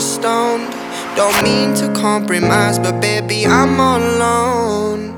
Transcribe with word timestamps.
don't 0.00 1.42
mean 1.42 1.74
to 1.74 1.92
compromise, 1.92 2.78
but 2.78 3.00
baby, 3.02 3.44
I'm 3.46 3.78
all 3.78 4.00
alone. 4.00 5.14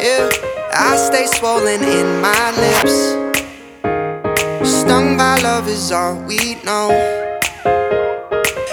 Yeah, 0.00 0.30
I 0.72 0.96
stay 0.96 1.26
swollen 1.26 1.82
in 1.82 2.22
my 2.22 2.50
lips. 2.56 2.96
Stung 4.66 5.18
by 5.18 5.38
love 5.42 5.68
is 5.68 5.92
all 5.92 6.16
we 6.22 6.54
know. 6.64 6.88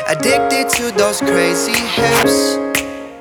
Addicted 0.08 0.70
to 0.78 0.92
those 0.92 1.20
crazy 1.20 1.80
hips. 1.98 2.56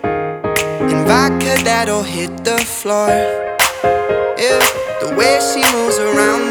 And 0.05 1.05
vodka 1.09 1.57
that'll 1.65 2.05
hit 2.05 2.45
the 2.45 2.59
floor. 2.59 3.09
Yeah, 4.39 4.61
the 5.01 5.13
way 5.17 5.41
she 5.41 5.63
moves 5.75 5.99
around 5.99 6.44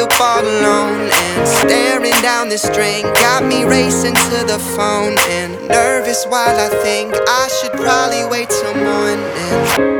up 0.00 0.20
all 0.20 0.42
alone 0.42 1.10
and 1.10 1.48
staring 1.48 2.14
down 2.22 2.48
the 2.48 2.58
string. 2.58 3.02
Got 3.14 3.44
me 3.44 3.64
racing 3.64 4.14
to 4.14 4.44
the 4.46 4.58
phone 4.76 5.16
and 5.28 5.68
nervous 5.68 6.24
while 6.26 6.56
I 6.56 6.68
think 6.82 7.14
I 7.14 7.48
should 7.48 7.72
probably 7.72 8.24
wait 8.26 8.48
till 8.48 8.74
morning. 8.74 9.24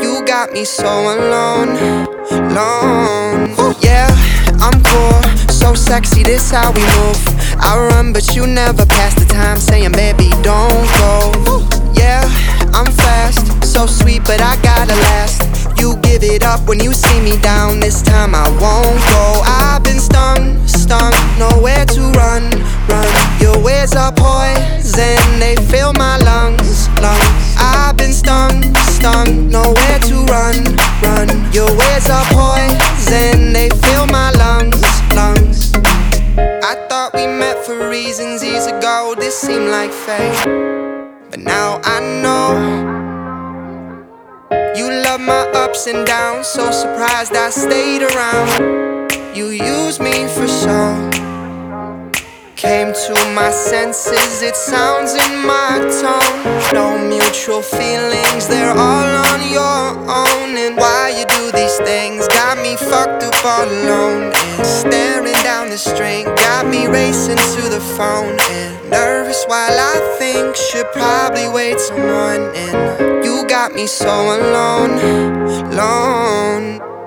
You 0.03 0.25
got 0.25 0.53
me 0.53 0.65
so 0.65 0.87
alone, 0.87 1.71
alone. 2.31 3.51
Ooh, 3.59 3.75
Yeah, 3.81 4.09
I'm 4.61 4.81
cool, 4.83 5.23
so 5.51 5.75
sexy. 5.75 6.23
This 6.23 6.51
how 6.51 6.71
we 6.73 6.83
move. 6.99 7.19
I 7.61 7.77
run, 7.91 8.13
but 8.13 8.37
you 8.37 8.47
never 8.47 8.87
pass 8.87 9.15
the 9.15 9.27
time 9.27 9.59
saying, 9.59 9.93
baby, 9.93 10.31
don't 10.43 10.87
go. 11.03 11.33
Ooh, 11.51 11.67
Yeah, 11.95 12.23
I'm 12.73 12.93
fast, 12.93 13.65
so 13.65 13.87
sweet, 13.87 14.23
but 14.25 14.41
I 14.41 14.55
gotta 14.63 14.95
last. 14.95 15.43
You 15.81 15.97
give 16.03 16.23
it 16.23 16.45
up 16.45 16.69
when 16.69 16.81
you 16.81 16.93
see 16.93 17.21
me 17.21 17.37
down. 17.41 17.81
This 17.81 18.03
time 18.03 18.35
I 18.35 18.49
won't 18.61 18.99
like 39.89 39.95
fate, 40.07 41.31
but 41.31 41.41
now 41.41 41.81
I 41.85 42.01
know. 42.23 42.49
You 44.77 44.91
love 45.03 45.21
my 45.21 45.49
ups 45.55 45.87
and 45.87 46.07
downs, 46.07 46.47
so 46.47 46.71
surprised 46.71 47.35
I 47.35 47.51
stayed 47.51 48.03
around. 48.03 49.13
You 49.35 49.47
used 49.47 50.01
me 50.01 50.27
for 50.27 50.47
show. 50.47 51.11
Came 52.57 52.93
to 52.93 53.15
my 53.35 53.51
senses, 53.51 54.43
it 54.43 54.57
sounds 54.57 55.15
in 55.15 55.47
my 55.47 55.79
tone. 56.03 56.75
No 56.75 56.99
mutual 56.99 57.63
feelings, 57.63 58.49
they're 58.49 58.77
all 58.77 59.11
on 59.31 59.41
your 59.51 59.89
own. 60.11 60.57
And 60.57 60.77
why 60.77 61.15
you 61.17 61.25
do 61.37 61.53
these 61.53 61.79
things 61.79 62.28
me 62.69 62.77
fucked 62.77 63.23
up 63.23 63.45
all 63.45 63.65
alone. 63.65 64.33
And 64.35 64.67
staring 64.67 65.41
down 65.43 65.71
the 65.71 65.79
string 65.79 66.25
got 66.25 66.67
me 66.67 66.87
racing 66.87 67.37
to 67.57 67.63
the 67.69 67.81
phone. 67.97 68.37
And 68.51 68.91
nervous 68.91 69.45
while 69.47 69.79
I 69.95 70.17
think 70.19 70.55
should 70.57 70.91
probably 70.93 71.49
wait 71.49 71.79
till 71.79 71.99
morning. 71.99 73.25
You 73.25 73.47
got 73.49 73.73
me 73.73 73.87
so 73.87 74.13
alone, 74.37 74.99
alone. 75.73 76.98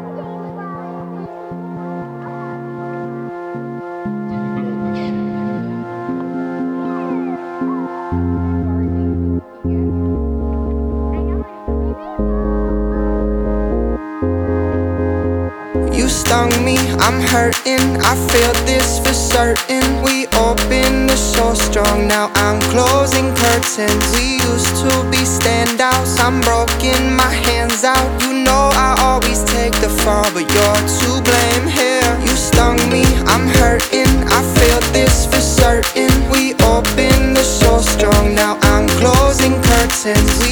Stung 16.12 16.52
me, 16.64 16.78
I'm 17.00 17.20
hurting. 17.22 17.98
I 18.04 18.14
feel 18.30 18.54
this 18.66 19.00
for 19.00 19.14
certain. 19.14 19.84
We 20.04 20.28
opened 20.36 21.10
the 21.10 21.16
so 21.16 21.54
strong, 21.54 22.08
now 22.08 22.30
I'm 22.36 22.60
closing 22.74 23.34
curtains. 23.34 24.04
We 24.14 24.44
used 24.44 24.76
to 24.84 24.92
be 25.10 25.24
standouts, 25.24 26.20
I'm 26.20 26.42
broken, 26.42 27.16
my 27.16 27.32
hands 27.48 27.84
out. 27.84 28.10
You 28.22 28.44
know 28.44 28.70
I 28.74 28.96
always 29.00 29.44
take 29.46 29.74
the 29.80 29.90
fall, 30.04 30.28
but 30.36 30.46
you're 30.54 30.84
to 31.00 31.10
blame 31.24 31.68
here. 31.80 32.12
You 32.28 32.36
stung 32.36 32.78
me, 32.92 33.04
I'm 33.32 33.48
hurting. 33.60 34.12
I 34.28 34.42
feel 34.60 34.82
this 34.92 35.26
for 35.26 35.42
certain. 35.42 36.12
We 36.30 36.54
opened 36.76 37.38
the 37.38 37.44
so 37.44 37.80
strong, 37.80 38.36
now 38.36 38.60
I'm 38.74 38.88
closing 39.00 39.56
curtains. 39.64 40.32
We 40.44 40.51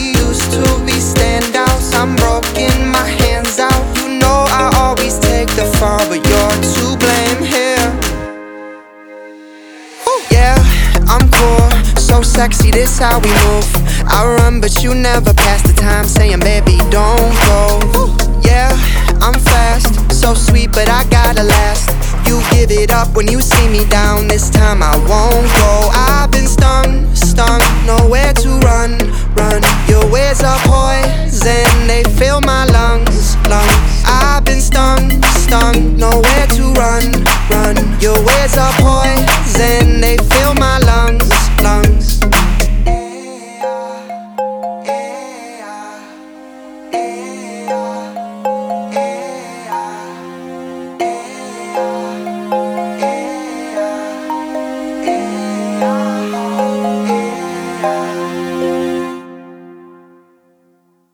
before. 11.40 11.70
So 11.98 12.22
sexy, 12.22 12.72
this 12.72 13.00
how 13.00 13.20
we 13.20 13.30
move. 13.30 13.68
I 14.08 14.26
run, 14.26 14.62
but 14.62 14.84
you 14.84 14.94
never 14.94 15.34
pass 15.34 15.62
the 15.62 15.74
time, 15.74 16.06
saying, 16.06 16.40
baby, 16.40 16.78
don't 16.90 17.34
go. 17.48 17.80
Yeah, 18.42 18.70
I'm 19.22 19.40
fast, 19.40 20.12
so 20.12 20.34
sweet, 20.34 20.72
but 20.72 20.90
I 20.90 21.04
gotta 21.10 21.44
last. 21.44 21.90
You 22.28 22.42
give 22.52 22.72
it 22.72 22.92
up 22.92 23.16
when 23.16 23.28
you 23.28 23.42
see 23.42 23.68
me 23.70 23.86
down. 23.90 24.28
This 24.28 24.50
time 24.50 24.84
I 24.84 24.96
won't 25.10 25.48
go. 25.62 25.90
I've 25.94 26.32
been 26.32 26.48
stung, 26.48 27.14
stung, 27.16 27.62
nowhere 27.86 28.34
to 28.34 28.50
run, 28.60 28.98
run. 29.36 29.62
Your 29.88 30.06
words 30.12 30.44
are 30.44 30.60
poison, 30.66 31.88
they 31.88 32.04
fill 32.18 32.42
my 32.42 32.66
lungs, 32.66 33.36
lungs. 33.48 34.04
I've 34.06 34.46
been 34.46 34.62
stung, 34.62 35.22
stung, 35.46 35.98
nowhere 35.98 36.48
to 36.58 36.64
run, 36.74 37.06
run. 37.50 37.76
Your 38.00 38.18
words 38.18 38.58
are 38.58 38.74
poison, 38.78 40.02
they 40.02 40.18
fill 40.18 40.39